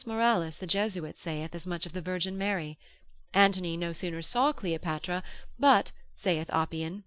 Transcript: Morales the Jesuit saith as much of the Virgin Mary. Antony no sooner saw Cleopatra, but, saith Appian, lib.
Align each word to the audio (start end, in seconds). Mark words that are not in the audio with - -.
Morales 0.03 0.57
the 0.57 0.65
Jesuit 0.65 1.15
saith 1.15 1.53
as 1.53 1.67
much 1.67 1.85
of 1.85 1.93
the 1.93 2.01
Virgin 2.01 2.35
Mary. 2.35 2.79
Antony 3.35 3.77
no 3.77 3.93
sooner 3.93 4.23
saw 4.23 4.51
Cleopatra, 4.51 5.21
but, 5.59 5.91
saith 6.15 6.49
Appian, 6.49 6.93
lib. 6.93 6.99